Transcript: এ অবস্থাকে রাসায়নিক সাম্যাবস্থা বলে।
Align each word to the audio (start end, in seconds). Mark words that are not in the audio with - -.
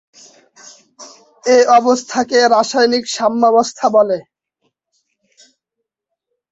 এ 1.43 1.57
অবস্থাকে 1.79 2.39
রাসায়নিক 2.47 3.05
সাম্যাবস্থা 3.15 3.85
বলে। 3.89 4.17